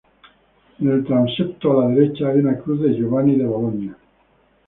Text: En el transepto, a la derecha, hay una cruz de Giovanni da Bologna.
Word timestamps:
En 0.79 0.89
el 0.91 1.05
transepto, 1.05 1.79
a 1.79 1.83
la 1.83 1.89
derecha, 1.93 2.29
hay 2.29 2.39
una 2.39 2.57
cruz 2.57 2.81
de 2.81 2.95
Giovanni 2.95 3.35
da 3.37 3.45
Bologna. 3.45 3.95